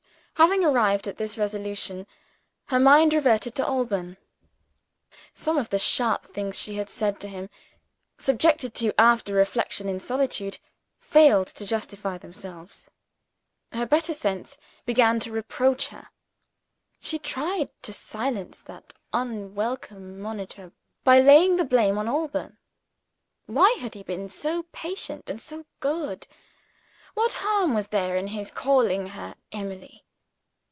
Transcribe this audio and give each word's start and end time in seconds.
Having 0.35 0.65
arrived 0.65 1.07
at 1.07 1.17
this 1.17 1.37
resolution, 1.37 2.07
her 2.69 2.79
mind 2.79 3.13
reverted 3.13 3.53
to 3.53 3.63
Alban. 3.63 4.17
Some 5.35 5.59
of 5.59 5.69
the 5.69 5.77
sharp 5.77 6.25
things 6.25 6.57
she 6.57 6.77
had 6.77 6.89
said 6.89 7.19
to 7.19 7.27
him, 7.27 7.47
subjected 8.17 8.73
to 8.73 8.91
after 8.99 9.35
reflection 9.35 9.87
in 9.87 9.99
solitude, 9.99 10.57
failed 10.97 11.45
to 11.49 11.63
justify 11.67 12.17
themselves. 12.17 12.89
Her 13.71 13.85
better 13.85 14.15
sense 14.15 14.57
began 14.83 15.19
to 15.19 15.31
reproach 15.31 15.89
her. 15.89 16.07
She 16.99 17.19
tried 17.19 17.69
to 17.83 17.93
silence 17.93 18.63
that 18.63 18.95
unwelcome 19.13 20.19
monitor 20.19 20.71
by 21.03 21.19
laying 21.19 21.57
the 21.57 21.65
blame 21.65 21.99
on 21.99 22.07
Alban. 22.07 22.57
Why 23.45 23.77
had 23.79 23.93
he 23.93 24.01
been 24.01 24.27
so 24.27 24.63
patient 24.71 25.29
and 25.29 25.39
so 25.39 25.67
good? 25.79 26.25
What 27.13 27.33
harm 27.43 27.75
was 27.75 27.89
there 27.89 28.17
in 28.17 28.25
his 28.29 28.49
calling 28.49 29.09
her 29.09 29.35
"Emily"? 29.51 30.03